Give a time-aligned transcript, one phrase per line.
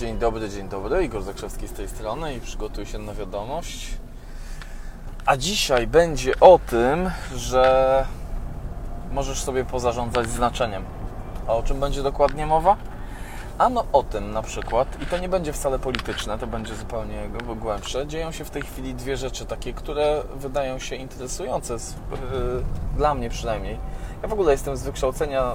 [0.00, 1.04] Dzień dobry, dzień dobry.
[1.04, 3.86] Igor Zakrzewski z tej strony i przygotuj się na wiadomość.
[5.26, 8.06] A dzisiaj będzie o tym, że
[9.12, 10.84] możesz sobie pozarządzać znaczeniem.
[11.48, 12.76] A o czym będzie dokładnie mowa?
[13.58, 17.28] Ano o tym na przykład, i to nie będzie wcale polityczne, to będzie zupełnie
[17.60, 18.06] głębsze.
[18.06, 21.78] Dzieją się w tej chwili dwie rzeczy takie, które wydają się interesujące, yy,
[22.96, 23.78] dla mnie przynajmniej.
[24.22, 25.54] Ja w ogóle jestem z wykształcenia,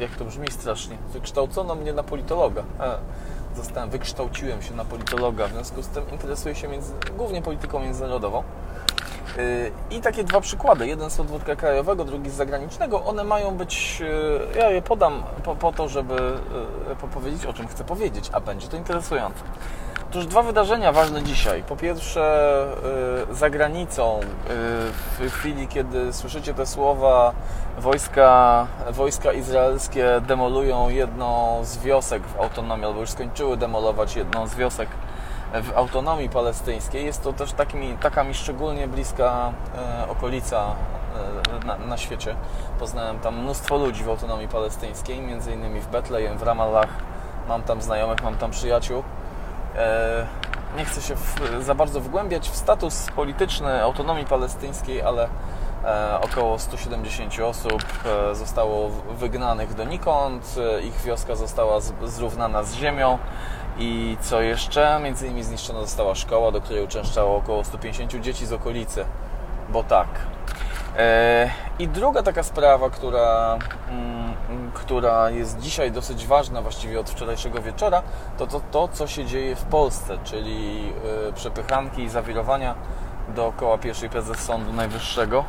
[0.00, 2.64] jak to brzmi strasznie, wykształcono mnie na politologa.
[3.56, 8.42] Zostałem, wykształciłem się na politologa, w związku z tym interesuję się między, głównie polityką międzynarodową.
[9.36, 10.86] Yy, I takie dwa przykłady.
[10.86, 13.04] Jeden z podwórka krajowego, drugi z zagranicznego.
[13.04, 16.14] One mają być, yy, ja je podam po, po to, żeby
[17.02, 19.42] yy, powiedzieć o czym chcę powiedzieć, a będzie to interesujące.
[20.12, 21.62] Otóż dwa wydarzenia ważne dzisiaj.
[21.62, 22.66] Po pierwsze,
[23.30, 24.20] za granicą,
[25.18, 27.32] w chwili, kiedy słyszycie te słowa,
[27.78, 34.54] wojska, wojska izraelskie demolują jedną z wiosek w autonomii, albo już skończyły demolować jedną z
[34.54, 34.88] wiosek
[35.62, 37.04] w autonomii palestyńskiej.
[37.04, 40.74] Jest to też taki, taka mi szczególnie bliska e, okolica
[41.66, 42.34] na, na, świecie.
[42.78, 46.88] Poznałem tam mnóstwo ludzi w autonomii palestyńskiej, między innymi w Betlejem, w Ramallah.
[47.48, 49.02] Mam tam znajomych, mam tam przyjaciół.
[49.76, 50.26] E,
[50.76, 55.28] nie chcę się w, za bardzo wgłębiać w status polityczny autonomii palestyńskiej, ale
[55.84, 57.84] e, około 170 osób
[58.30, 60.56] e, zostało wygnanych donikąd.
[60.84, 63.18] Ich wioska została zrównana z ziemią.
[63.78, 65.00] I co jeszcze?
[65.02, 69.04] Między innymi zniszczona została szkoła, do której uczęszczało około 150 dzieci z okolicy.
[69.68, 70.08] Bo tak.
[71.78, 74.21] I druga taka sprawa, która, mm,
[74.74, 78.02] która jest dzisiaj dosyć ważna, właściwie od wczorajszego wieczora,
[78.38, 80.92] to to, to co się dzieje w Polsce, czyli
[81.28, 82.74] e, przepychanki i zawirowania
[83.28, 85.44] dookoła pierwszej prezes Sądu Najwyższego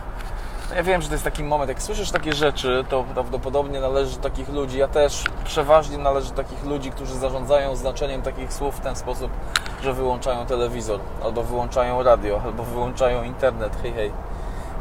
[0.75, 4.21] ja wiem, że to jest taki moment, jak słyszysz takie rzeczy, to prawdopodobnie należy do
[4.21, 8.79] takich ludzi, ja też przeważnie należy do takich ludzi, którzy zarządzają znaczeniem takich słów w
[8.79, 9.31] ten sposób,
[9.83, 13.77] że wyłączają telewizor, albo wyłączają radio, albo wyłączają internet.
[13.81, 14.11] Hej, hej,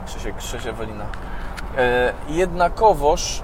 [0.07, 1.07] Krzysiek, Krzysiek Ewelina.
[1.79, 3.43] E, jednakowoż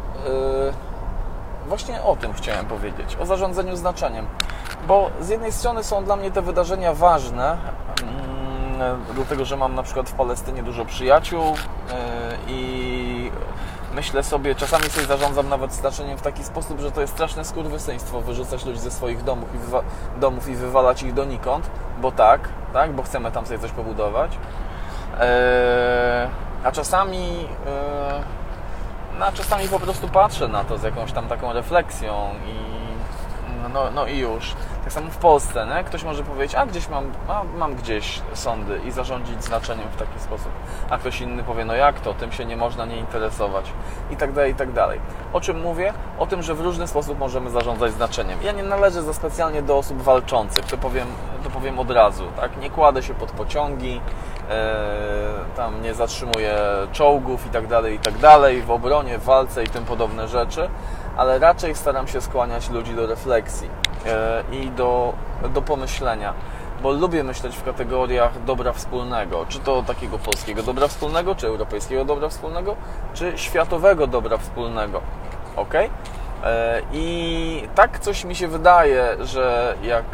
[1.67, 4.27] właśnie o tym chciałem powiedzieć, o zarządzaniu znaczeniem.
[4.87, 7.57] Bo z jednej strony są dla mnie te wydarzenia ważne,
[9.15, 11.55] dlatego że mam na przykład w Palestynie dużo przyjaciół e,
[12.49, 13.31] i
[13.95, 18.21] myślę sobie, czasami sobie zarządzam nawet znaczeniem w taki sposób, że to jest straszne skurwysyństwo
[18.21, 19.83] wyrzucać ludzi ze swoich domów i, wywa
[20.21, 21.71] domów i wywalać ich donikąd,
[22.01, 24.39] bo tak, tak, bo chcemy tam sobie coś pobudować.
[25.21, 26.29] E,
[26.65, 27.49] a czasami
[29.19, 32.79] no, a czasami po prostu patrzę na to z jakąś tam taką refleksją i
[33.73, 34.55] no, no i już.
[34.85, 35.85] Tak samo w Polsce, nie?
[35.85, 40.21] ktoś może powiedzieć, a gdzieś mam, a, mam gdzieś sądy i zarządzić znaczeniem w taki
[40.21, 40.53] sposób,
[40.91, 43.73] a ktoś inny powie, no jak to, tym się nie można nie interesować
[44.11, 45.01] i tak dalej, i tak dalej.
[45.33, 45.93] O czym mówię?
[46.19, 48.43] O tym, że w różny sposób możemy zarządzać znaczeniem.
[48.43, 51.07] Ja nie należę za specjalnie do osób walczących, to powiem,
[51.45, 52.57] to powiem od razu, tak?
[52.61, 54.01] Nie kładę się pod pociągi,
[55.57, 56.59] tam nie zatrzymuję
[56.93, 60.69] czołgów i tak dalej, i tak dalej, w obronie, w walce i tym podobne rzeczy,
[61.17, 63.69] ale raczej staram się skłaniać ludzi do refleksji
[64.07, 65.13] e, i do,
[65.55, 66.35] do pomyślenia,
[66.83, 72.05] bo lubię myśleć w kategoriach dobra wspólnego, czy to takiego polskiego dobra wspólnego, czy europejskiego
[72.05, 72.77] dobra wspólnego,
[73.15, 75.01] czy światowego dobra wspólnego.
[75.57, 75.75] ok?
[76.45, 80.05] E, I tak coś mi się wydaje, że jak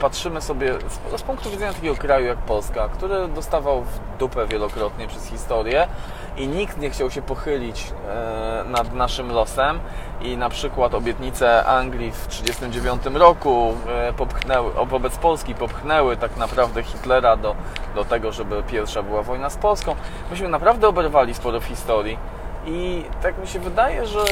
[0.00, 0.74] patrzymy sobie
[1.16, 5.88] z punktu widzenia takiego kraju jak Polska, który dostawał w dupę wielokrotnie przez historię
[6.36, 9.80] i nikt nie chciał się pochylić e, nad naszym losem
[10.20, 16.82] i na przykład obietnice Anglii w 1939 roku e, popchnęły, wobec Polski popchnęły tak naprawdę
[16.82, 17.54] Hitlera do,
[17.94, 19.96] do tego, żeby pierwsza była wojna z Polską.
[20.30, 22.18] Myśmy naprawdę oberwali sporo w historii
[22.66, 24.24] i tak mi się wydaje, że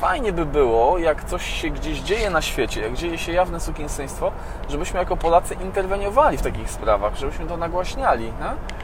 [0.00, 4.32] fajnie by było, jak coś się gdzieś dzieje na świecie, jak dzieje się jawne sukienstwo,
[4.68, 8.78] żebyśmy jako Polacy interweniowali w takich sprawach, żebyśmy to nagłaśniali, nie?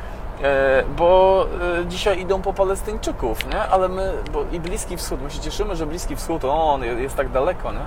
[0.48, 1.46] E, bo
[1.80, 3.60] e, dzisiaj idą po Palestyńczyków, nie?
[3.60, 7.16] Ale my, bo i Bliski Wschód, my się cieszymy, że Bliski Wschód, o, on jest
[7.16, 7.86] tak daleko, nie?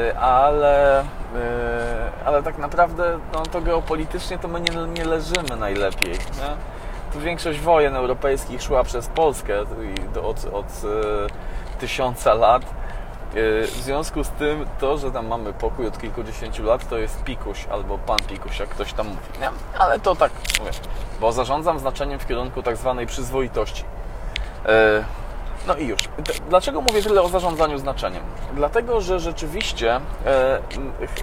[0.00, 1.04] E, ale,
[2.24, 6.75] ale tak naprawdę no, to geopolitycznie to my nie, nie leżymy najlepiej, nie?
[7.20, 9.60] Większość wojen europejskich szła przez Polskę
[10.22, 12.62] od, od e, tysiąca lat.
[12.62, 12.66] E,
[13.62, 17.66] w związku z tym to, że tam mamy pokój od kilkudziesięciu lat, to jest pikuś
[17.66, 19.40] albo pan pikuś, jak ktoś tam mówi.
[19.40, 19.50] Nie?
[19.78, 20.70] Ale to tak, mówię,
[21.20, 23.84] bo zarządzam znaczeniem w kierunku tak zwanej przyzwoitości.
[24.66, 25.04] E,
[25.66, 26.08] no i już.
[26.48, 28.22] Dlaczego mówię tyle o zarządzaniu znaczeniem?
[28.54, 30.60] Dlatego, że rzeczywiście e,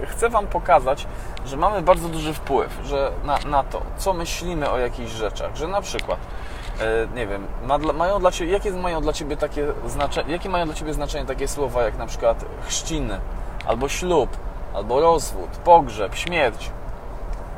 [0.06, 1.06] chcę Wam pokazać,
[1.46, 5.68] że mamy bardzo duży wpływ że na, na to, co myślimy o jakichś rzeczach, że
[5.68, 6.18] na przykład
[6.80, 10.66] e, nie wiem, ma, mają dla Ciebie, jakie mają dla Ciebie takie znaczenie, jakie mają
[10.66, 13.20] dla Ciebie znaczenie takie słowa jak na przykład chrzciny
[13.66, 14.30] albo ślub,
[14.74, 16.70] albo rozwód, pogrzeb, śmierć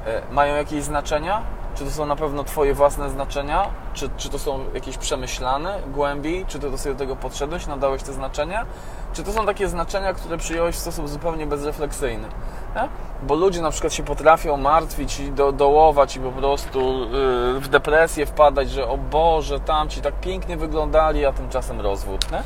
[0.07, 1.43] e, mają jakieś znaczenia?
[1.77, 3.67] Czy to są na pewno Twoje własne znaczenia?
[3.95, 6.47] Czy, czy to są jakieś przemyślane głębiej?
[6.49, 8.67] Czy Ty do sobie tego podszedłeś, nadałeś te znaczenia?
[9.13, 12.29] Czy to są takie znaczenia, które przyjąłeś w sposób zupełnie bezrefleksyjny?
[12.77, 12.89] Nie?
[13.23, 17.69] Bo ludzie na przykład się potrafią martwić i do, dołować i po prostu yy, w
[17.69, 22.33] depresję wpadać, że o Boże, tamci tak pięknie wyglądali, a tymczasem rozwód.
[22.33, 22.43] Nie?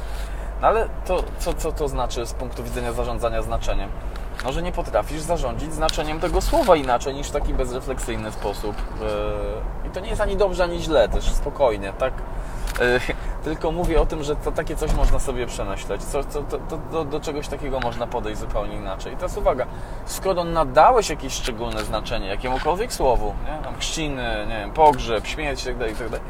[0.61, 3.91] No ale to, co, co to znaczy z punktu widzenia zarządzania znaczeniem?
[4.44, 8.76] No, że nie potrafisz zarządzić znaczeniem tego słowa inaczej niż w taki bezrefleksyjny sposób.
[9.00, 12.12] Yy, I to nie jest ani dobrze, ani źle, też spokojnie, tak?
[12.81, 13.00] Yy,
[13.44, 17.04] tylko mówię o tym, że to takie coś można sobie przemyśleć, co, to, to, do,
[17.04, 19.12] do czegoś takiego można podejść zupełnie inaczej.
[19.12, 19.66] I teraz uwaga,
[20.06, 23.64] skoro nadałeś jakieś szczególne znaczenie jakiemukolwiek słowu, nie?
[23.64, 26.20] Tam chrzciny, nie wiem, pogrzeb, śmierć itd., itd.,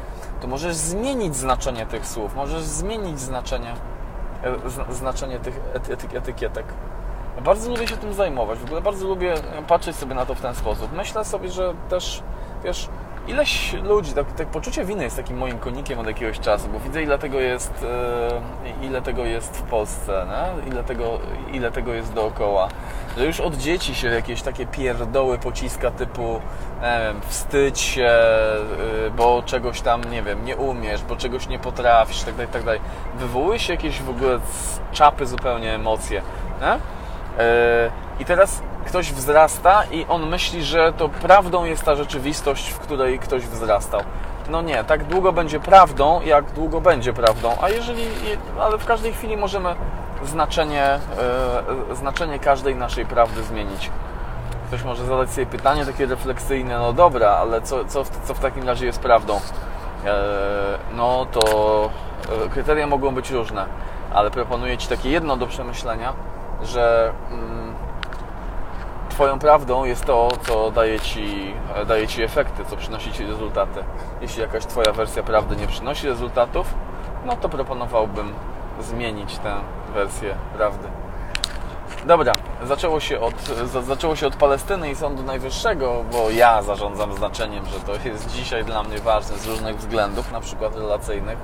[0.41, 3.73] to możesz zmienić znaczenie tych słów, możesz zmienić znaczenie,
[4.89, 6.65] e, znaczenie tych ety, etykietek.
[7.39, 9.33] Bardzo lubię się tym zajmować, w ogóle bardzo lubię
[9.67, 10.91] patrzeć sobie na to w ten sposób.
[10.93, 12.23] Myślę sobie, że też,
[12.63, 12.89] wiesz,
[13.27, 17.03] ileś ludzi, tak, tak poczucie winy jest takim moim konikiem od jakiegoś czasu, bo widzę
[17.03, 17.85] ile tego jest,
[18.81, 20.71] e, ile tego jest w Polsce, nie?
[20.71, 21.19] Ile, tego,
[21.53, 22.69] ile tego jest dookoła.
[23.17, 26.41] Że już od dzieci się jakieś takie pierdoły pociska typu
[26.81, 31.59] nie wiem, wstydź się, e, bo czegoś tam, nie wiem, nie umiesz, bo czegoś nie
[31.59, 32.81] potrafisz, tak dalej, tak dalej.
[33.15, 36.21] Wywołuje się jakieś w ogóle z czapy zupełnie emocje,
[36.61, 37.00] nie?
[37.39, 42.79] E, I teraz ktoś wzrasta i on myśli, że to prawdą jest ta rzeczywistość, w
[42.79, 44.01] której ktoś wzrastał.
[44.49, 47.55] No nie, tak długo będzie prawdą, jak długo będzie prawdą.
[47.61, 48.03] A jeżeli,
[48.59, 49.75] ale w każdej chwili możemy
[50.25, 50.99] znaczenie,
[51.89, 53.91] yy, znaczenie każdej naszej prawdy zmienić.
[54.67, 58.67] Ktoś może zadać sobie pytanie takie refleksyjne, no dobra, ale co, co, co w takim
[58.67, 59.35] razie jest prawdą?
[59.35, 60.11] Yy,
[60.93, 61.89] no to
[62.43, 63.65] yy, kryteria mogą być różne,
[64.13, 66.13] ale proponuję Ci takie jedno do przemyślenia,
[66.63, 67.61] że mm,
[69.11, 71.53] Twoją prawdą jest to, co daje ci,
[71.87, 73.83] daje ci efekty, co przynosi Ci rezultaty.
[74.21, 76.73] Jeśli jakaś Twoja wersja prawdy nie przynosi rezultatów,
[77.25, 78.33] no to proponowałbym
[78.79, 79.55] zmienić tę
[79.93, 80.87] wersję prawdy.
[82.05, 83.33] Dobra, zaczęło się, od,
[83.87, 88.65] zaczęło się od Palestyny i Sądu Najwyższego, bo ja zarządzam znaczeniem, że to jest dzisiaj
[88.65, 91.37] dla mnie ważne z różnych względów, na przykład relacyjnych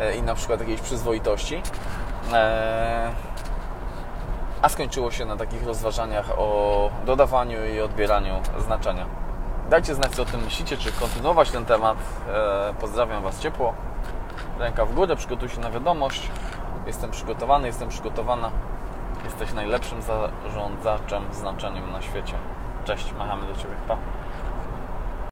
[0.00, 1.62] e, i na przykład jakiejś przyzwoitości.
[2.32, 3.29] Eee
[4.62, 9.06] a skończyło się na takich rozważaniach o dodawaniu i odbieraniu znaczenia.
[9.70, 11.98] Dajcie znać, co o tym myślicie, czy kontynuować ten temat.
[12.28, 13.74] E, pozdrawiam Was ciepło.
[14.58, 16.30] Ręka w górę, przygotuj się na wiadomość.
[16.86, 18.50] Jestem przygotowany, jestem przygotowana.
[19.24, 22.34] Jesteś najlepszym zarządzaczem znaczeniem na świecie.
[22.84, 23.74] Cześć, machamy do Ciebie.
[23.88, 23.96] Pa.